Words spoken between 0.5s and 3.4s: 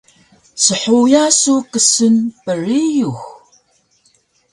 Shuya su ksun priyux?